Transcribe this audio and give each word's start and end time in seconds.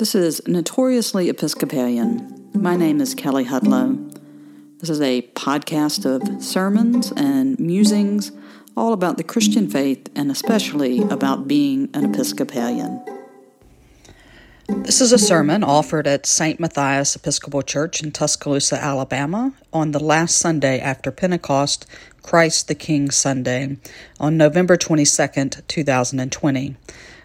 This 0.00 0.14
is 0.14 0.40
Notoriously 0.46 1.28
Episcopalian. 1.28 2.48
My 2.54 2.74
name 2.74 3.02
is 3.02 3.14
Kelly 3.14 3.44
Hudlow. 3.44 4.18
This 4.78 4.88
is 4.88 4.98
a 5.02 5.20
podcast 5.34 6.06
of 6.06 6.42
sermons 6.42 7.12
and 7.18 7.60
musings 7.60 8.32
all 8.74 8.94
about 8.94 9.18
the 9.18 9.22
Christian 9.22 9.68
faith 9.68 10.08
and 10.16 10.30
especially 10.30 11.02
about 11.02 11.46
being 11.46 11.90
an 11.92 12.06
Episcopalian. 12.06 13.04
This 14.68 15.02
is 15.02 15.12
a 15.12 15.18
sermon 15.18 15.62
offered 15.62 16.06
at 16.06 16.24
St. 16.24 16.58
Matthias 16.58 17.14
Episcopal 17.14 17.60
Church 17.60 18.02
in 18.02 18.10
Tuscaloosa, 18.10 18.82
Alabama, 18.82 19.52
on 19.70 19.90
the 19.90 20.02
last 20.02 20.38
Sunday 20.38 20.80
after 20.80 21.10
Pentecost, 21.10 21.84
Christ 22.22 22.68
the 22.68 22.74
King 22.74 23.10
Sunday, 23.10 23.76
on 24.18 24.38
November 24.38 24.78
22nd, 24.78 25.60
2020. 25.68 26.76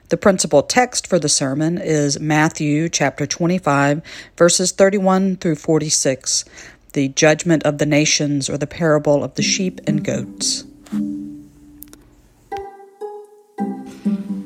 The 0.10 0.18
principal 0.18 0.62
text 0.62 1.08
for 1.08 1.18
the 1.18 1.30
sermon 1.30 1.80
is 1.80 2.20
Matthew 2.20 2.90
chapter 2.90 3.26
25, 3.26 4.04
verses 4.38 4.72
31 4.72 5.38
through 5.38 5.56
46, 5.56 6.46
the 6.94 7.08
judgment 7.10 7.64
of 7.64 7.80
the 7.80 7.88
nations 7.88 8.48
or 8.48 8.58
the 8.60 8.68
parable 8.68 9.24
of 9.24 9.34
the 9.34 9.42
sheep 9.42 9.82
and 9.88 10.04
goats. 10.04 10.64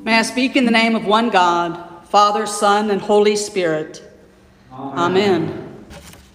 May 0.05 0.18
I 0.18 0.22
speak 0.22 0.55
in 0.55 0.63
the 0.63 0.72
name 0.72 0.95
of 0.95 1.05
one 1.05 1.30
God, 1.30 2.07
Father, 2.07 2.46
Son, 2.46 2.90
and 2.90 3.02
Holy 3.02 3.35
Spirit. 3.35 4.02
Amen. 4.71 4.98
Amen. 4.98 5.85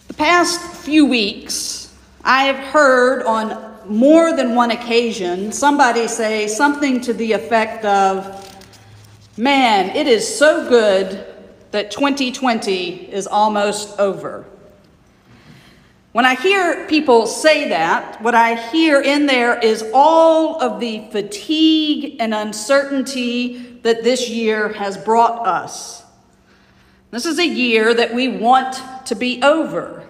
The 0.08 0.14
past 0.14 0.60
few 0.84 1.06
weeks, 1.06 1.96
I 2.22 2.44
have 2.44 2.58
heard 2.72 3.22
on 3.22 3.74
more 3.86 4.36
than 4.36 4.54
one 4.54 4.70
occasion 4.70 5.50
somebody 5.50 6.08
say 6.08 6.46
something 6.46 7.00
to 7.00 7.14
the 7.14 7.32
effect 7.32 7.84
of, 7.84 8.43
Man, 9.36 9.96
it 9.96 10.06
is 10.06 10.38
so 10.38 10.68
good 10.68 11.26
that 11.72 11.90
2020 11.90 13.12
is 13.12 13.26
almost 13.26 13.98
over. 13.98 14.44
When 16.12 16.24
I 16.24 16.36
hear 16.36 16.86
people 16.86 17.26
say 17.26 17.70
that, 17.70 18.22
what 18.22 18.36
I 18.36 18.54
hear 18.70 19.02
in 19.02 19.26
there 19.26 19.58
is 19.58 19.90
all 19.92 20.62
of 20.62 20.78
the 20.78 21.08
fatigue 21.10 22.18
and 22.20 22.32
uncertainty 22.32 23.80
that 23.82 24.04
this 24.04 24.30
year 24.30 24.68
has 24.74 24.96
brought 24.96 25.44
us. 25.44 26.04
This 27.10 27.26
is 27.26 27.40
a 27.40 27.46
year 27.46 27.92
that 27.92 28.14
we 28.14 28.28
want 28.28 28.80
to 29.06 29.16
be 29.16 29.42
over. 29.42 30.08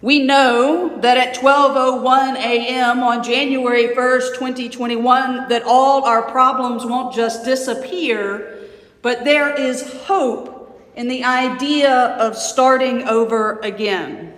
We 0.00 0.20
know 0.20 0.96
that 1.00 1.16
at 1.16 1.34
12:01 1.34 2.36
a.m. 2.36 3.02
on 3.02 3.24
January 3.24 3.88
1st, 3.88 4.34
2021 4.34 5.48
that 5.48 5.64
all 5.64 6.04
our 6.04 6.22
problems 6.22 6.84
won't 6.84 7.12
just 7.12 7.44
disappear, 7.44 8.58
but 9.02 9.24
there 9.24 9.52
is 9.52 10.04
hope 10.04 10.54
in 10.94 11.08
the 11.08 11.24
idea 11.24 12.16
of 12.18 12.36
starting 12.36 13.08
over 13.08 13.58
again. 13.60 14.34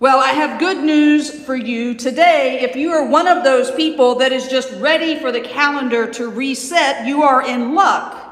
Well, 0.00 0.18
I 0.18 0.30
have 0.30 0.58
good 0.58 0.82
news 0.82 1.30
for 1.30 1.54
you 1.54 1.94
today. 1.94 2.60
If 2.62 2.74
you 2.74 2.90
are 2.90 3.06
one 3.06 3.28
of 3.28 3.44
those 3.44 3.70
people 3.70 4.16
that 4.16 4.32
is 4.32 4.48
just 4.48 4.72
ready 4.80 5.20
for 5.20 5.30
the 5.30 5.40
calendar 5.40 6.10
to 6.14 6.28
reset, 6.28 7.06
you 7.06 7.22
are 7.22 7.46
in 7.46 7.74
luck. 7.74 8.23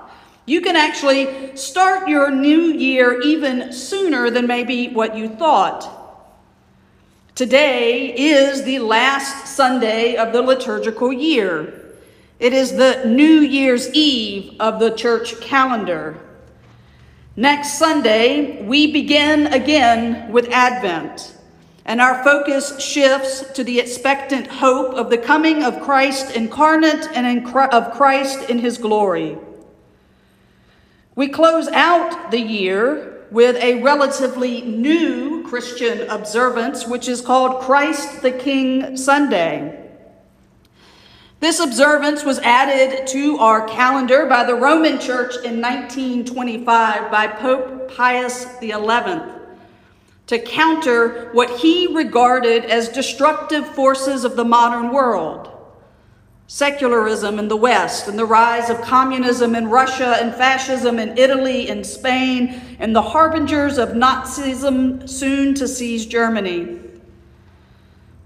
You 0.45 0.61
can 0.61 0.75
actually 0.75 1.57
start 1.57 2.09
your 2.09 2.31
new 2.31 2.73
year 2.73 3.21
even 3.21 3.73
sooner 3.73 4.29
than 4.29 4.48
maybe 4.48 4.89
what 4.89 5.17
you 5.17 5.29
thought. 5.29 5.89
Today 7.37 8.12
is 8.12 8.65
the 8.65 8.81
last 8.81 9.47
Sunday 9.55 10.17
of 10.17 10.33
the 10.33 10.43
liturgical 10.43 11.13
year. 11.13 11.95
It 12.41 12.53
is 12.53 12.73
the 12.73 13.05
New 13.07 13.41
Year's 13.41 13.93
Eve 13.95 14.57
of 14.59 14.81
the 14.81 14.91
church 14.91 15.41
calendar. 15.41 16.19
Next 17.36 17.79
Sunday, 17.79 18.67
we 18.67 18.92
begin 18.92 19.47
again 19.47 20.33
with 20.33 20.51
Advent, 20.51 21.36
and 21.85 22.01
our 22.01 22.23
focus 22.25 22.81
shifts 22.81 23.52
to 23.52 23.63
the 23.63 23.79
expectant 23.79 24.48
hope 24.48 24.92
of 24.95 25.08
the 25.08 25.19
coming 25.19 25.63
of 25.63 25.81
Christ 25.83 26.35
incarnate 26.35 27.08
and 27.14 27.47
of 27.55 27.92
Christ 27.92 28.51
in 28.51 28.58
his 28.58 28.77
glory. 28.77 29.39
We 31.14 31.28
close 31.28 31.68
out 31.68 32.30
the 32.30 32.40
year 32.40 33.27
with 33.30 33.56
a 33.56 33.83
relatively 33.83 34.62
new 34.62 35.42
Christian 35.46 36.08
observance, 36.08 36.86
which 36.86 37.06
is 37.06 37.20
called 37.20 37.61
Christ 37.61 38.23
the 38.23 38.33
King 38.33 38.96
Sunday. 38.96 39.90
This 41.40 41.61
observance 41.61 42.24
was 42.24 42.39
added 42.39 43.06
to 43.08 43.36
our 43.39 43.67
calendar 43.68 44.27
by 44.27 44.45
the 44.45 44.55
Roman 44.55 44.98
Church 44.98 45.34
in 45.45 45.61
1925 45.61 47.11
by 47.11 47.27
Pope 47.27 47.90
Pius 47.95 48.46
XI 48.61 49.33
to 50.28 50.39
counter 50.39 51.30
what 51.33 51.51
he 51.51 51.95
regarded 51.95 52.64
as 52.64 52.89
destructive 52.89 53.67
forces 53.74 54.24
of 54.24 54.36
the 54.36 54.45
modern 54.45 54.92
world 54.92 55.51
secularism 56.52 57.39
in 57.39 57.48
the 57.48 57.57
West 57.57 58.08
and 58.08 58.18
the 58.18 58.27
rise 58.27 58.68
of 58.68 58.79
communism 58.83 59.55
in 59.55 59.67
Russia 59.68 60.18
and 60.20 60.35
fascism 60.35 60.98
in 60.98 61.17
Italy 61.17 61.70
and 61.70 61.85
Spain 61.85 62.61
and 62.79 62.95
the 62.95 63.01
harbingers 63.01 63.79
of 63.79 63.95
Nazism 63.95 65.08
soon 65.08 65.55
to 65.55 65.67
seize 65.67 66.05
Germany. 66.05 66.79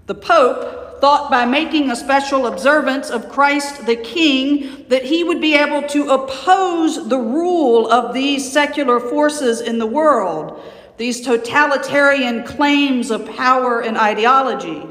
The 0.07 0.15
Pope 0.15 0.99
thought 0.99 1.31
by 1.31 1.45
making 1.45 1.89
a 1.89 1.95
special 1.95 2.47
observance 2.47 3.09
of 3.09 3.29
Christ 3.29 3.85
the 3.85 3.95
King 3.95 4.83
that 4.89 5.05
he 5.05 5.23
would 5.23 5.39
be 5.39 5.55
able 5.55 5.87
to 5.87 6.09
oppose 6.09 7.07
the 7.07 7.17
rule 7.17 7.89
of 7.89 8.13
these 8.13 8.51
secular 8.51 8.99
forces 8.99 9.61
in 9.61 9.79
the 9.79 9.87
world, 9.87 10.61
these 10.97 11.21
totalitarian 11.21 12.43
claims 12.43 13.09
of 13.09 13.25
power 13.37 13.79
and 13.79 13.97
ideology. 13.97 14.83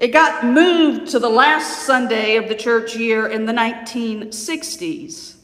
It 0.00 0.14
got 0.14 0.46
moved 0.46 1.10
to 1.10 1.18
the 1.18 1.28
last 1.28 1.82
Sunday 1.82 2.36
of 2.36 2.48
the 2.48 2.54
church 2.54 2.96
year 2.96 3.26
in 3.26 3.44
the 3.44 3.52
1960s. 3.52 5.34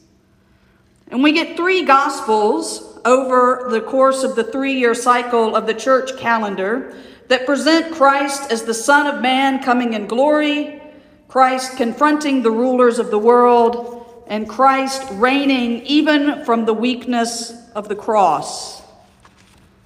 And 1.09 1.21
we 1.21 1.31
get 1.31 1.55
three 1.55 1.85
gospels 1.85 2.99
over 3.05 3.67
the 3.69 3.81
course 3.81 4.23
of 4.23 4.35
the 4.35 4.43
three 4.43 4.73
year 4.73 4.95
cycle 4.95 5.55
of 5.55 5.67
the 5.67 5.75
church 5.75 6.17
calendar 6.17 6.95
that 7.27 7.45
present 7.45 7.93
Christ 7.93 8.51
as 8.51 8.63
the 8.63 8.73
Son 8.73 9.05
of 9.05 9.21
Man 9.21 9.61
coming 9.61 9.93
in 9.93 10.07
glory, 10.07 10.81
Christ 11.27 11.77
confronting 11.77 12.41
the 12.41 12.49
rulers 12.49 12.97
of 12.97 13.11
the 13.11 13.19
world, 13.19 14.25
and 14.25 14.49
Christ 14.49 15.03
reigning 15.11 15.85
even 15.85 16.43
from 16.45 16.65
the 16.65 16.73
weakness 16.73 17.53
of 17.75 17.89
the 17.89 17.95
cross. 17.95 18.81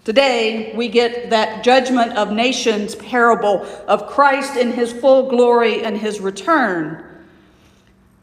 Today, 0.04 0.74
we 0.76 0.88
get 0.88 1.30
that 1.30 1.64
judgment 1.64 2.14
of 2.14 2.32
nations 2.32 2.96
parable 2.96 3.64
of 3.88 4.08
Christ 4.08 4.58
in 4.58 4.72
his 4.72 4.92
full 4.92 5.30
glory 5.30 5.84
and 5.84 5.96
his 5.96 6.20
return. 6.20 7.06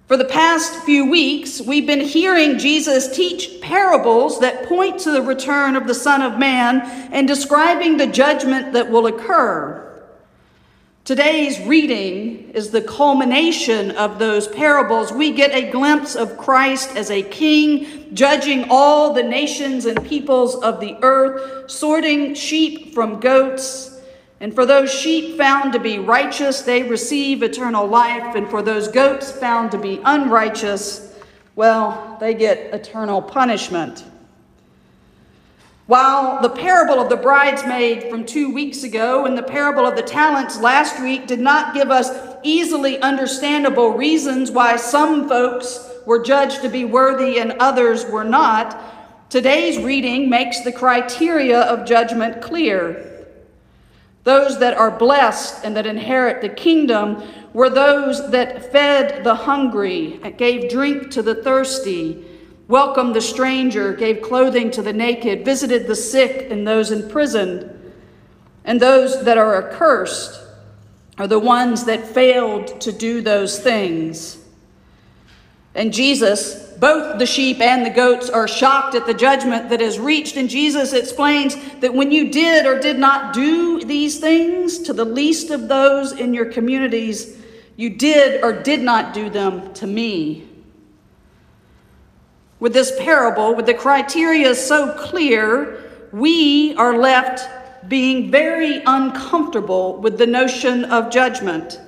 For 0.08 0.16
the 0.16 0.24
past 0.24 0.74
few 0.84 1.08
weeks, 1.08 1.60
we've 1.60 1.86
been 1.86 2.00
hearing 2.00 2.58
Jesus 2.58 3.14
teach 3.14 3.60
parables 3.60 4.40
that 4.40 4.66
point 4.66 4.98
to 5.00 5.12
the 5.12 5.22
return 5.22 5.76
of 5.76 5.86
the 5.86 5.94
Son 5.94 6.20
of 6.20 6.38
Man 6.38 6.80
and 7.12 7.28
describing 7.28 7.96
the 7.96 8.06
judgment 8.08 8.72
that 8.72 8.90
will 8.90 9.06
occur. 9.06 9.84
Today's 11.04 11.60
reading 11.60 12.47
is 12.58 12.70
the 12.70 12.82
culmination 12.82 13.92
of 13.92 14.18
those 14.18 14.48
parables. 14.48 15.12
We 15.12 15.30
get 15.30 15.54
a 15.54 15.70
glimpse 15.70 16.16
of 16.16 16.36
Christ 16.36 16.96
as 16.96 17.08
a 17.08 17.22
king, 17.22 18.12
judging 18.12 18.66
all 18.68 19.14
the 19.14 19.22
nations 19.22 19.86
and 19.86 20.04
peoples 20.04 20.56
of 20.56 20.80
the 20.80 20.96
earth, 21.02 21.70
sorting 21.70 22.34
sheep 22.34 22.92
from 22.92 23.20
goats. 23.20 24.00
And 24.40 24.52
for 24.52 24.66
those 24.66 24.92
sheep 24.92 25.36
found 25.36 25.72
to 25.72 25.78
be 25.78 26.00
righteous, 26.00 26.62
they 26.62 26.82
receive 26.82 27.44
eternal 27.44 27.86
life. 27.86 28.34
And 28.34 28.50
for 28.50 28.60
those 28.60 28.88
goats 28.88 29.30
found 29.30 29.70
to 29.70 29.78
be 29.78 30.00
unrighteous, 30.04 31.16
well, 31.54 32.16
they 32.18 32.34
get 32.34 32.74
eternal 32.74 33.22
punishment. 33.22 34.04
While 35.86 36.42
the 36.42 36.50
parable 36.50 37.00
of 37.00 37.08
the 37.08 37.16
bridesmaid 37.16 38.10
from 38.10 38.26
two 38.26 38.52
weeks 38.52 38.82
ago 38.82 39.26
and 39.26 39.38
the 39.38 39.42
parable 39.42 39.86
of 39.86 39.94
the 39.94 40.02
talents 40.02 40.60
last 40.60 41.00
week 41.00 41.28
did 41.28 41.40
not 41.40 41.72
give 41.72 41.90
us 41.90 42.27
easily 42.42 42.98
understandable 43.00 43.90
reasons 43.90 44.50
why 44.50 44.76
some 44.76 45.28
folks 45.28 45.88
were 46.06 46.22
judged 46.22 46.62
to 46.62 46.68
be 46.68 46.84
worthy 46.84 47.38
and 47.38 47.52
others 47.60 48.06
were 48.06 48.24
not, 48.24 49.30
today's 49.30 49.78
reading 49.78 50.30
makes 50.30 50.60
the 50.60 50.72
criteria 50.72 51.60
of 51.60 51.86
judgment 51.86 52.40
clear. 52.40 53.26
Those 54.24 54.58
that 54.58 54.76
are 54.76 54.90
blessed 54.90 55.64
and 55.64 55.76
that 55.76 55.86
inherit 55.86 56.40
the 56.40 56.48
kingdom 56.48 57.22
were 57.52 57.70
those 57.70 58.30
that 58.30 58.72
fed 58.72 59.24
the 59.24 59.34
hungry, 59.34 60.20
gave 60.36 60.70
drink 60.70 61.10
to 61.12 61.22
the 61.22 61.34
thirsty, 61.34 62.24
welcomed 62.68 63.14
the 63.14 63.20
stranger, 63.20 63.92
gave 63.92 64.22
clothing 64.22 64.70
to 64.70 64.82
the 64.82 64.92
naked, 64.92 65.44
visited 65.44 65.86
the 65.86 65.96
sick 65.96 66.50
and 66.50 66.66
those 66.66 66.90
imprisoned. 66.90 67.74
And 68.64 68.80
those 68.80 69.24
that 69.24 69.38
are 69.38 69.66
accursed 69.66 70.47
are 71.18 71.26
the 71.26 71.38
ones 71.38 71.84
that 71.84 72.06
failed 72.06 72.80
to 72.80 72.92
do 72.92 73.20
those 73.20 73.58
things. 73.58 74.38
And 75.74 75.92
Jesus 75.92 76.68
both 76.78 77.18
the 77.18 77.26
sheep 77.26 77.60
and 77.60 77.84
the 77.84 77.90
goats 77.90 78.30
are 78.30 78.46
shocked 78.46 78.94
at 78.94 79.06
the 79.06 79.14
judgment 79.14 79.68
that 79.70 79.82
is 79.82 79.98
reached. 79.98 80.36
And 80.36 80.48
Jesus 80.48 80.92
explains 80.92 81.56
that 81.80 81.92
when 81.92 82.12
you 82.12 82.30
did 82.30 82.66
or 82.66 82.78
did 82.78 82.98
not 82.98 83.34
do 83.34 83.84
these 83.84 84.20
things 84.20 84.78
to 84.80 84.92
the 84.92 85.04
least 85.04 85.50
of 85.50 85.68
those 85.68 86.12
in 86.12 86.34
your 86.34 86.46
communities, 86.46 87.36
you 87.76 87.90
did 87.90 88.44
or 88.44 88.52
did 88.52 88.80
not 88.80 89.12
do 89.12 89.28
them 89.28 89.72
to 89.74 89.86
me. 89.86 90.48
With 92.60 92.72
this 92.72 92.92
parable, 92.98 93.54
with 93.54 93.66
the 93.66 93.74
criteria 93.74 94.54
so 94.54 94.92
clear, 94.94 95.84
we 96.12 96.74
are 96.76 96.96
left 96.96 97.57
being 97.86 98.30
very 98.30 98.82
uncomfortable 98.84 99.98
with 99.98 100.18
the 100.18 100.26
notion 100.26 100.84
of 100.86 101.10
judgment. 101.10 101.80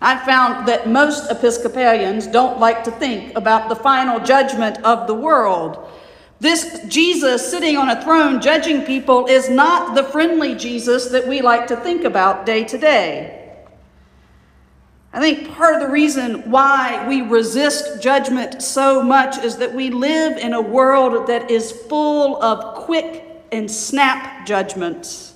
I 0.00 0.18
found 0.26 0.66
that 0.66 0.88
most 0.88 1.30
Episcopalians 1.30 2.26
don't 2.26 2.58
like 2.58 2.82
to 2.84 2.90
think 2.90 3.36
about 3.36 3.68
the 3.68 3.76
final 3.76 4.18
judgment 4.18 4.78
of 4.84 5.06
the 5.06 5.14
world. 5.14 5.88
This 6.40 6.84
Jesus 6.88 7.48
sitting 7.48 7.76
on 7.76 7.88
a 7.88 8.02
throne 8.02 8.40
judging 8.40 8.82
people 8.82 9.26
is 9.26 9.48
not 9.48 9.94
the 9.94 10.02
friendly 10.02 10.56
Jesus 10.56 11.06
that 11.10 11.28
we 11.28 11.40
like 11.40 11.68
to 11.68 11.76
think 11.76 12.02
about 12.02 12.44
day 12.44 12.64
to 12.64 12.76
day. 12.76 13.38
I 15.12 15.20
think 15.20 15.54
part 15.54 15.76
of 15.76 15.82
the 15.82 15.92
reason 15.92 16.50
why 16.50 17.06
we 17.06 17.22
resist 17.22 18.02
judgment 18.02 18.60
so 18.60 19.02
much 19.02 19.38
is 19.38 19.58
that 19.58 19.72
we 19.72 19.90
live 19.90 20.36
in 20.38 20.52
a 20.52 20.60
world 20.60 21.28
that 21.28 21.48
is 21.48 21.70
full 21.70 22.42
of 22.42 22.86
quick 22.86 23.31
and 23.52 23.70
snap 23.70 24.46
judgments. 24.46 25.34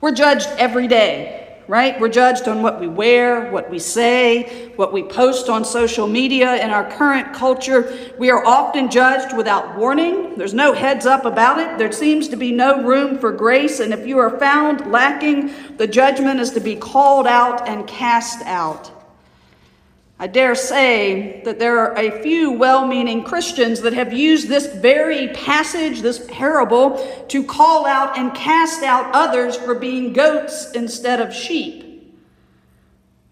We're 0.00 0.12
judged 0.12 0.48
every 0.58 0.88
day 0.88 1.42
right? 1.68 1.98
We're 1.98 2.08
judged 2.08 2.48
on 2.48 2.62
what 2.62 2.80
we 2.80 2.88
wear, 2.88 3.50
what 3.50 3.70
we 3.70 3.78
say, 3.78 4.72
what 4.76 4.92
we 4.92 5.02
post 5.02 5.48
on 5.48 5.64
social 5.64 6.06
media. 6.06 6.62
In 6.62 6.70
our 6.70 6.90
current 6.90 7.32
culture, 7.32 8.12
we 8.18 8.30
are 8.30 8.44
often 8.44 8.90
judged 8.90 9.36
without 9.36 9.76
warning. 9.76 10.36
There's 10.36 10.54
no 10.54 10.72
heads 10.72 11.06
up 11.06 11.24
about 11.24 11.58
it. 11.58 11.78
There 11.78 11.92
seems 11.92 12.28
to 12.28 12.36
be 12.36 12.52
no 12.52 12.82
room 12.82 13.18
for 13.18 13.32
grace. 13.32 13.80
And 13.80 13.92
if 13.92 14.06
you 14.06 14.18
are 14.18 14.38
found 14.38 14.90
lacking, 14.90 15.76
the 15.76 15.86
judgment 15.86 16.40
is 16.40 16.50
to 16.50 16.60
be 16.60 16.76
called 16.76 17.26
out 17.26 17.68
and 17.68 17.86
cast 17.86 18.44
out. 18.44 19.01
I 20.22 20.28
dare 20.28 20.54
say 20.54 21.42
that 21.44 21.58
there 21.58 21.80
are 21.80 21.98
a 21.98 22.22
few 22.22 22.52
well 22.52 22.86
meaning 22.86 23.24
Christians 23.24 23.80
that 23.80 23.92
have 23.92 24.12
used 24.12 24.46
this 24.46 24.72
very 24.72 25.26
passage, 25.30 26.00
this 26.00 26.24
parable, 26.30 27.24
to 27.26 27.42
call 27.42 27.86
out 27.86 28.16
and 28.16 28.32
cast 28.32 28.84
out 28.84 29.12
others 29.12 29.56
for 29.56 29.74
being 29.74 30.12
goats 30.12 30.70
instead 30.76 31.18
of 31.18 31.34
sheep. 31.34 32.14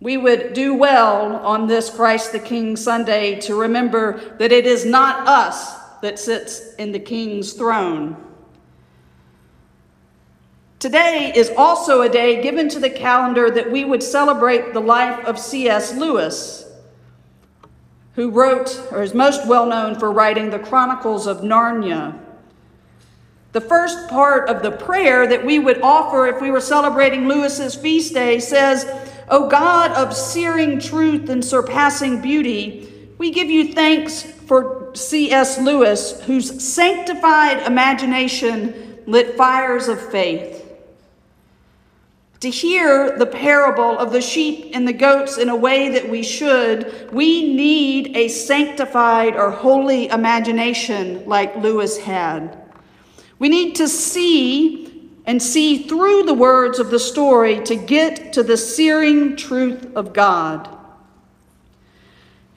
We 0.01 0.17
would 0.17 0.53
do 0.53 0.75
well 0.75 1.37
on 1.37 1.69
this 1.69 1.91
Christ 1.91 2.33
the 2.33 2.41
King 2.41 2.77
Sunday 2.77 3.39
to 3.43 3.55
remember 3.55 4.35
that 4.41 4.51
it 4.51 4.67
is 4.67 4.85
not 4.85 5.29
us 5.29 5.77
that 6.03 6.19
sits 6.19 6.75
in 6.75 6.91
the 6.91 6.99
King's 6.99 7.53
throne. 7.53 8.17
Today 10.81 11.33
is 11.37 11.53
also 11.57 12.03
a 12.03 12.09
day 12.09 12.43
given 12.43 12.69
to 12.71 12.81
the 12.81 12.91
calendar 12.91 13.49
that 13.49 13.71
we 13.71 13.85
would 13.85 14.03
celebrate 14.03 14.73
the 14.73 14.81
life 14.81 15.25
of 15.25 15.39
C.S. 15.39 15.95
Lewis 15.95 16.67
who 18.21 18.29
wrote, 18.29 18.79
or 18.93 19.03
is 19.03 19.15
most 19.15 19.47
well 19.47 19.65
known 19.65 19.99
for 19.99 20.13
writing 20.13 20.51
the 20.51 20.59
Chronicles 20.59 21.27
of 21.27 21.39
Narnia. 21.39 22.21
The 23.53 23.63
first 23.63 24.11
part 24.11 24.47
of 24.51 24.63
the 24.63 24.73
prayer 24.73 25.27
that 25.27 25.43
we 25.43 25.59
would 25.59 25.81
offer 25.81 26.27
if 26.27 26.39
we 26.39 26.51
were 26.51 26.61
celebrating 26.61 27.27
Lewis's 27.27 27.75
feast 27.75 28.13
day 28.13 28.39
says, 28.39 28.85
O 29.31 29.49
God 29.49 29.93
of 29.93 30.15
searing 30.15 30.79
truth 30.79 31.31
and 31.31 31.43
surpassing 31.43 32.21
beauty, 32.21 32.93
we 33.17 33.31
give 33.31 33.49
you 33.49 33.73
thanks 33.73 34.23
for 34.23 34.91
C.S. 34.95 35.59
Lewis, 35.59 36.21
whose 36.25 36.63
sanctified 36.63 37.67
imagination 37.67 39.03
lit 39.07 39.35
fires 39.39 39.89
of 39.89 39.99
faith. 40.11 40.60
To 42.41 42.49
hear 42.49 43.19
the 43.19 43.27
parable 43.27 43.99
of 43.99 44.13
the 44.13 44.23
sheep 44.23 44.71
and 44.73 44.89
the 44.89 44.95
goats 44.95 45.37
in 45.37 45.51
a 45.51 45.57
way 45.57 45.91
that 45.91 46.09
we 46.09 46.23
should, 46.23 47.13
we 47.13 47.53
need 47.55 48.17
a 48.17 48.29
sanctified 48.29 49.37
or 49.37 49.51
holy 49.51 50.09
imagination 50.09 51.27
like 51.27 51.55
Lewis 51.57 51.99
had. 51.99 52.59
We 53.39 53.51
need 53.51 53.75
to 53.77 53.87
see 53.87 55.11
and 55.27 55.43
see 55.43 55.87
through 55.87 56.23
the 56.23 56.33
words 56.33 56.79
of 56.79 56.91
the 56.91 56.99
story 56.99 57.61
to 57.65 57.77
get 57.77 58.33
to 58.33 58.43
the 58.43 58.57
searing 58.57 59.37
truth 59.37 59.95
of 59.95 60.15
God. 60.15 60.80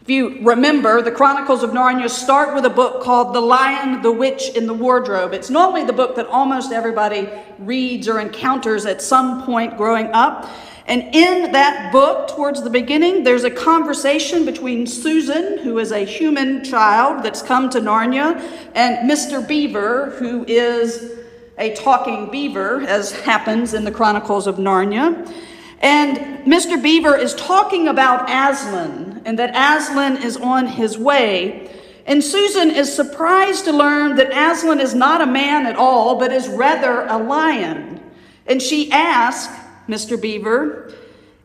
If 0.03 0.09
you 0.09 0.39
remember, 0.41 1.01
the 1.01 1.13
Chronicles 1.13 1.63
of 1.63 1.69
Narnia 1.69 2.09
start 2.09 2.53
with 2.53 2.65
a 2.65 2.69
book 2.69 3.01
called 3.01 3.33
The 3.33 3.39
Lion, 3.39 4.01
the 4.01 4.11
Witch, 4.11 4.51
and 4.53 4.67
the 4.67 4.73
Wardrobe. 4.73 5.33
It's 5.33 5.49
normally 5.49 5.85
the 5.85 5.93
book 5.93 6.17
that 6.17 6.27
almost 6.27 6.73
everybody 6.73 7.29
reads 7.57 8.09
or 8.09 8.19
encounters 8.19 8.85
at 8.85 9.01
some 9.01 9.45
point 9.45 9.77
growing 9.77 10.07
up. 10.07 10.49
And 10.87 11.03
in 11.15 11.53
that 11.53 11.93
book, 11.93 12.27
towards 12.27 12.61
the 12.61 12.69
beginning, 12.69 13.23
there's 13.23 13.45
a 13.45 13.49
conversation 13.49 14.43
between 14.43 14.87
Susan, 14.87 15.59
who 15.59 15.79
is 15.79 15.93
a 15.93 16.03
human 16.03 16.65
child 16.65 17.23
that's 17.23 17.41
come 17.41 17.69
to 17.69 17.79
Narnia, 17.79 18.41
and 18.75 19.09
Mr. 19.09 19.47
Beaver, 19.47 20.09
who 20.17 20.43
is 20.49 21.17
a 21.57 21.73
talking 21.75 22.29
beaver, 22.29 22.81
as 22.81 23.13
happens 23.21 23.73
in 23.73 23.85
the 23.85 23.91
Chronicles 23.91 24.47
of 24.47 24.57
Narnia. 24.57 25.33
And 25.79 26.17
Mr. 26.45 26.81
Beaver 26.83 27.15
is 27.15 27.33
talking 27.35 27.87
about 27.87 28.29
Aslan 28.29 29.12
and 29.25 29.39
that 29.39 29.51
Aslan 29.55 30.21
is 30.23 30.37
on 30.37 30.67
his 30.67 30.97
way. 30.97 31.69
And 32.05 32.23
Susan 32.23 32.69
is 32.69 32.93
surprised 32.93 33.65
to 33.65 33.71
learn 33.71 34.15
that 34.17 34.31
Aslan 34.31 34.79
is 34.79 34.93
not 34.93 35.21
a 35.21 35.25
man 35.25 35.65
at 35.65 35.75
all, 35.75 36.19
but 36.19 36.31
is 36.33 36.47
rather 36.47 37.05
a 37.07 37.17
lion. 37.17 38.01
And 38.45 38.61
she 38.61 38.91
asks 38.91 39.53
Mr. 39.87 40.21
Beaver, 40.21 40.93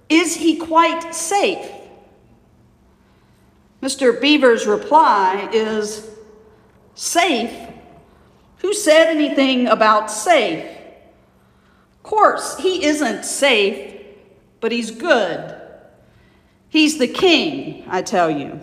Is 0.08 0.34
he 0.34 0.56
quite 0.56 1.14
safe? 1.14 1.70
Mr. 3.80 4.20
Beaver's 4.20 4.66
reply 4.66 5.48
is, 5.52 6.08
Safe? 6.94 7.68
Who 8.58 8.74
said 8.74 9.06
anything 9.06 9.68
about 9.68 10.10
safe? 10.10 10.64
Of 10.64 12.02
course, 12.02 12.58
he 12.58 12.84
isn't 12.84 13.24
safe 13.24 13.98
but 14.60 14.72
he's 14.72 14.90
good. 14.90 15.57
He's 16.68 16.98
the 16.98 17.08
king, 17.08 17.84
I 17.88 18.02
tell 18.02 18.30
you. 18.30 18.60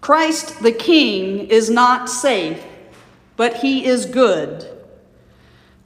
Christ 0.00 0.62
the 0.62 0.72
king 0.72 1.48
is 1.48 1.68
not 1.68 2.08
safe, 2.08 2.64
but 3.36 3.56
he 3.56 3.84
is 3.84 4.06
good. 4.06 4.66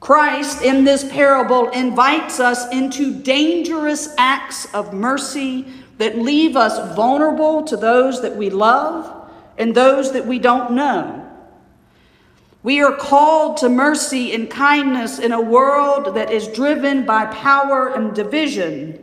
Christ 0.00 0.62
in 0.62 0.84
this 0.84 1.04
parable 1.10 1.68
invites 1.70 2.40
us 2.40 2.68
into 2.72 3.14
dangerous 3.14 4.14
acts 4.18 4.72
of 4.74 4.92
mercy 4.92 5.66
that 5.98 6.18
leave 6.18 6.56
us 6.56 6.96
vulnerable 6.96 7.62
to 7.64 7.76
those 7.76 8.20
that 8.22 8.36
we 8.36 8.50
love 8.50 9.30
and 9.58 9.74
those 9.74 10.12
that 10.12 10.26
we 10.26 10.38
don't 10.38 10.72
know. 10.72 11.18
We 12.62 12.80
are 12.80 12.96
called 12.96 13.56
to 13.58 13.68
mercy 13.68 14.34
and 14.34 14.48
kindness 14.48 15.18
in 15.18 15.32
a 15.32 15.40
world 15.40 16.14
that 16.14 16.30
is 16.30 16.48
driven 16.48 17.04
by 17.04 17.26
power 17.26 17.88
and 17.88 18.14
division. 18.14 19.01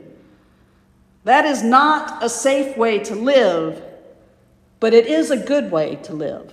That 1.30 1.46
is 1.46 1.62
not 1.62 2.24
a 2.24 2.28
safe 2.28 2.76
way 2.76 2.98
to 3.04 3.14
live, 3.14 3.84
but 4.80 4.96
it 4.96 5.06
is 5.06 5.30
a 5.30 5.38
good 5.38 5.70
way 5.70 5.98
to 5.98 6.14
live. 6.14 6.52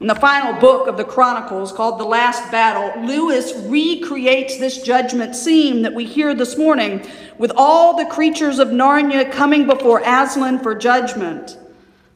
In 0.00 0.08
the 0.08 0.16
final 0.16 0.60
book 0.60 0.88
of 0.88 0.96
the 0.96 1.04
Chronicles, 1.04 1.70
called 1.70 2.00
The 2.00 2.04
Last 2.04 2.50
Battle, 2.50 3.04
Lewis 3.04 3.52
recreates 3.54 4.58
this 4.58 4.82
judgment 4.82 5.36
scene 5.36 5.82
that 5.82 5.94
we 5.94 6.06
hear 6.06 6.34
this 6.34 6.58
morning 6.58 7.06
with 7.38 7.52
all 7.54 7.96
the 7.96 8.04
creatures 8.04 8.58
of 8.58 8.70
Narnia 8.70 9.30
coming 9.30 9.68
before 9.68 10.02
Aslan 10.04 10.58
for 10.58 10.74
judgment. 10.74 11.56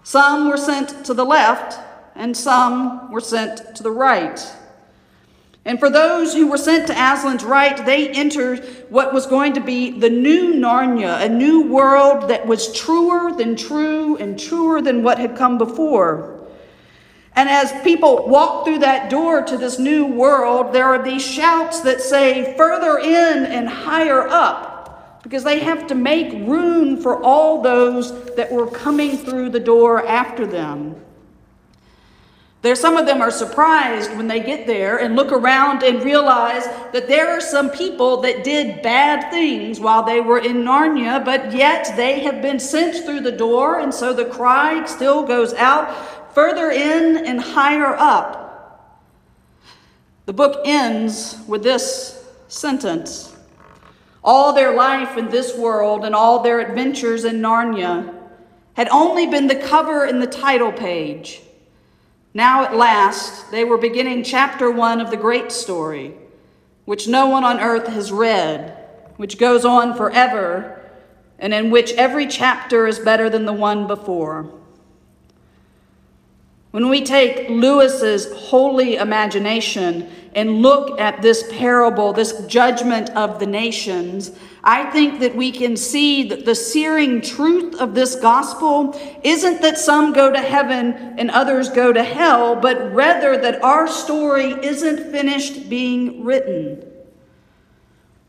Some 0.02 0.48
were 0.48 0.56
sent 0.56 1.04
to 1.04 1.14
the 1.14 1.24
left, 1.24 1.78
and 2.16 2.36
some 2.36 3.08
were 3.12 3.20
sent 3.20 3.76
to 3.76 3.84
the 3.84 3.92
right. 3.92 4.44
And 5.64 5.78
for 5.78 5.90
those 5.90 6.32
who 6.32 6.46
were 6.46 6.58
sent 6.58 6.86
to 6.86 6.94
Aslan's 6.94 7.44
right, 7.44 7.84
they 7.84 8.08
entered 8.08 8.64
what 8.88 9.12
was 9.12 9.26
going 9.26 9.52
to 9.54 9.60
be 9.60 9.90
the 9.90 10.08
new 10.08 10.54
Narnia, 10.54 11.22
a 11.22 11.28
new 11.28 11.62
world 11.62 12.30
that 12.30 12.46
was 12.46 12.72
truer 12.72 13.32
than 13.32 13.56
true 13.56 14.16
and 14.16 14.38
truer 14.38 14.80
than 14.80 15.02
what 15.02 15.18
had 15.18 15.36
come 15.36 15.58
before. 15.58 16.38
And 17.34 17.48
as 17.48 17.72
people 17.82 18.26
walk 18.26 18.64
through 18.64 18.78
that 18.78 19.10
door 19.10 19.42
to 19.42 19.56
this 19.58 19.78
new 19.78 20.06
world, 20.06 20.72
there 20.72 20.86
are 20.86 21.02
these 21.02 21.24
shouts 21.24 21.80
that 21.80 22.00
say, 22.00 22.56
further 22.56 22.98
in 22.98 23.44
and 23.44 23.68
higher 23.68 24.26
up, 24.28 25.22
because 25.22 25.44
they 25.44 25.60
have 25.60 25.86
to 25.88 25.94
make 25.94 26.32
room 26.48 27.00
for 27.00 27.22
all 27.22 27.62
those 27.62 28.34
that 28.34 28.50
were 28.50 28.66
coming 28.66 29.16
through 29.16 29.50
the 29.50 29.60
door 29.60 30.04
after 30.06 30.46
them. 30.46 30.96
There, 32.62 32.74
some 32.74 32.98
of 32.98 33.06
them 33.06 33.22
are 33.22 33.30
surprised 33.30 34.14
when 34.16 34.28
they 34.28 34.40
get 34.40 34.66
there 34.66 34.98
and 34.98 35.16
look 35.16 35.32
around 35.32 35.82
and 35.82 36.04
realize 36.04 36.66
that 36.92 37.08
there 37.08 37.30
are 37.30 37.40
some 37.40 37.70
people 37.70 38.20
that 38.20 38.44
did 38.44 38.82
bad 38.82 39.30
things 39.30 39.80
while 39.80 40.02
they 40.02 40.20
were 40.20 40.38
in 40.38 40.56
Narnia, 40.58 41.24
but 41.24 41.54
yet 41.54 41.90
they 41.96 42.20
have 42.20 42.42
been 42.42 42.60
sent 42.60 43.02
through 43.06 43.20
the 43.20 43.32
door, 43.32 43.80
and 43.80 43.94
so 43.94 44.12
the 44.12 44.26
cry 44.26 44.84
still 44.84 45.22
goes 45.22 45.54
out 45.54 46.34
further 46.34 46.70
in 46.70 47.24
and 47.24 47.40
higher 47.40 47.96
up. 47.96 49.06
The 50.26 50.34
book 50.34 50.60
ends 50.66 51.38
with 51.48 51.62
this 51.62 52.24
sentence 52.48 53.34
All 54.22 54.52
their 54.52 54.74
life 54.76 55.16
in 55.16 55.30
this 55.30 55.56
world 55.56 56.04
and 56.04 56.14
all 56.14 56.42
their 56.42 56.60
adventures 56.60 57.24
in 57.24 57.40
Narnia 57.40 58.14
had 58.74 58.88
only 58.90 59.26
been 59.26 59.46
the 59.46 59.56
cover 59.56 60.04
and 60.04 60.20
the 60.20 60.26
title 60.26 60.72
page. 60.72 61.40
Now, 62.32 62.64
at 62.64 62.76
last, 62.76 63.50
they 63.50 63.64
were 63.64 63.78
beginning 63.78 64.22
chapter 64.22 64.70
one 64.70 65.00
of 65.00 65.10
the 65.10 65.16
great 65.16 65.50
story, 65.50 66.14
which 66.84 67.08
no 67.08 67.26
one 67.26 67.42
on 67.42 67.58
earth 67.58 67.88
has 67.88 68.12
read, 68.12 68.76
which 69.16 69.38
goes 69.38 69.64
on 69.64 69.96
forever, 69.96 70.80
and 71.38 71.52
in 71.52 71.70
which 71.70 71.92
every 71.94 72.26
chapter 72.26 72.86
is 72.86 72.98
better 73.00 73.28
than 73.28 73.46
the 73.46 73.52
one 73.52 73.86
before. 73.86 74.48
When 76.70 76.88
we 76.88 77.02
take 77.02 77.48
Lewis's 77.48 78.32
holy 78.32 78.94
imagination 78.94 80.08
and 80.34 80.62
look 80.62 81.00
at 81.00 81.22
this 81.22 81.44
parable, 81.52 82.12
this 82.12 82.44
judgment 82.46 83.10
of 83.10 83.40
the 83.40 83.46
nations, 83.46 84.30
I 84.62 84.90
think 84.90 85.20
that 85.20 85.34
we 85.34 85.52
can 85.52 85.76
see 85.76 86.28
that 86.28 86.44
the 86.44 86.54
searing 86.54 87.22
truth 87.22 87.80
of 87.80 87.94
this 87.94 88.14
gospel 88.16 88.98
isn't 89.24 89.62
that 89.62 89.78
some 89.78 90.12
go 90.12 90.30
to 90.30 90.40
heaven 90.40 90.92
and 91.18 91.30
others 91.30 91.70
go 91.70 91.92
to 91.92 92.04
hell, 92.04 92.56
but 92.56 92.92
rather 92.94 93.38
that 93.38 93.64
our 93.64 93.88
story 93.88 94.52
isn't 94.62 95.10
finished 95.10 95.70
being 95.70 96.24
written. 96.24 96.86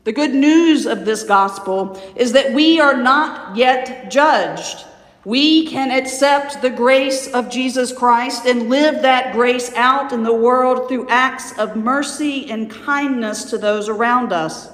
The 0.04 0.12
good 0.12 0.34
news 0.34 0.86
of 0.86 1.04
this 1.04 1.22
gospel 1.22 2.00
is 2.16 2.32
that 2.32 2.52
we 2.52 2.80
are 2.80 2.96
not 2.96 3.56
yet 3.56 4.10
judged. 4.10 4.84
We 5.24 5.68
can 5.68 5.92
accept 5.92 6.62
the 6.62 6.70
grace 6.70 7.28
of 7.28 7.48
Jesus 7.48 7.92
Christ 7.92 8.44
and 8.44 8.68
live 8.68 9.02
that 9.02 9.32
grace 9.32 9.72
out 9.74 10.12
in 10.12 10.24
the 10.24 10.34
world 10.34 10.88
through 10.88 11.08
acts 11.08 11.56
of 11.58 11.76
mercy 11.76 12.50
and 12.50 12.68
kindness 12.68 13.44
to 13.50 13.58
those 13.58 13.88
around 13.88 14.32
us. 14.32 14.68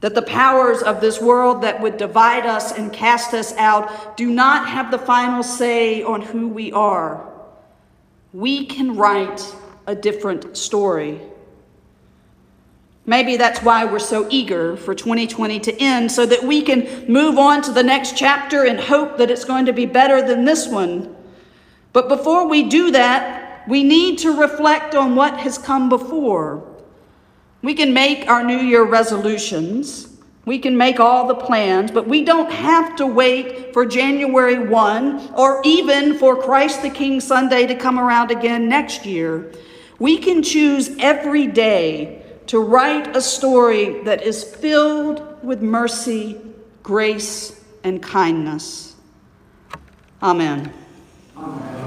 That 0.00 0.14
the 0.14 0.22
powers 0.22 0.82
of 0.82 1.00
this 1.00 1.20
world 1.20 1.62
that 1.62 1.80
would 1.80 1.96
divide 1.96 2.46
us 2.46 2.70
and 2.72 2.92
cast 2.92 3.34
us 3.34 3.52
out 3.56 4.16
do 4.16 4.30
not 4.30 4.68
have 4.68 4.92
the 4.92 4.98
final 4.98 5.42
say 5.42 6.04
on 6.04 6.22
who 6.22 6.46
we 6.48 6.70
are. 6.72 7.28
We 8.32 8.66
can 8.66 8.96
write 8.96 9.44
a 9.88 9.96
different 9.96 10.56
story. 10.56 11.20
Maybe 13.04 13.36
that's 13.36 13.62
why 13.62 13.84
we're 13.84 13.98
so 13.98 14.28
eager 14.30 14.76
for 14.76 14.94
2020 14.94 15.58
to 15.60 15.80
end, 15.80 16.12
so 16.12 16.24
that 16.24 16.44
we 16.44 16.62
can 16.62 17.06
move 17.08 17.36
on 17.36 17.60
to 17.62 17.72
the 17.72 17.82
next 17.82 18.16
chapter 18.16 18.64
and 18.64 18.78
hope 18.78 19.18
that 19.18 19.30
it's 19.30 19.44
going 19.44 19.66
to 19.66 19.72
be 19.72 19.86
better 19.86 20.22
than 20.22 20.44
this 20.44 20.68
one. 20.68 21.16
But 21.92 22.08
before 22.08 22.48
we 22.48 22.68
do 22.68 22.92
that, 22.92 23.68
we 23.68 23.82
need 23.82 24.18
to 24.20 24.40
reflect 24.40 24.94
on 24.94 25.16
what 25.16 25.38
has 25.38 25.58
come 25.58 25.88
before. 25.88 26.64
We 27.60 27.74
can 27.74 27.92
make 27.92 28.28
our 28.28 28.44
New 28.44 28.58
Year 28.58 28.84
resolutions, 28.84 30.08
we 30.44 30.58
can 30.58 30.76
make 30.76 30.98
all 30.98 31.28
the 31.28 31.36
plans, 31.36 31.92
but 31.92 32.08
we 32.08 32.24
don't 32.24 32.50
have 32.50 32.96
to 32.96 33.06
wait 33.06 33.72
for 33.72 33.86
January 33.86 34.58
1 34.58 35.34
or 35.34 35.60
even 35.64 36.18
for 36.18 36.40
Christ 36.40 36.82
the 36.82 36.90
King 36.90 37.20
Sunday 37.20 37.66
to 37.66 37.76
come 37.76 37.98
around 37.98 38.32
again 38.32 38.68
next 38.68 39.06
year. 39.06 39.52
We 40.00 40.18
can 40.18 40.42
choose 40.42 40.96
every 40.98 41.46
day 41.46 42.21
to 42.52 42.60
write 42.60 43.16
a 43.16 43.20
story 43.22 44.02
that 44.02 44.20
is 44.20 44.44
filled 44.44 45.42
with 45.42 45.62
mercy, 45.62 46.38
grace, 46.82 47.58
and 47.82 48.02
kindness. 48.02 48.94
Amen. 50.22 50.70
Amen. 51.34 51.81